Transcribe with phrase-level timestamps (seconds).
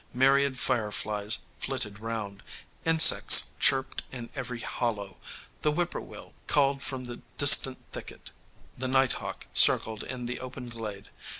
[0.15, 2.41] Myriad fireflies flitted round,
[2.85, 5.17] insects chirped in every hollow,
[5.61, 8.31] the whippoorwill called from the distant thicket,
[8.75, 11.11] the night hawk circled in the open glade.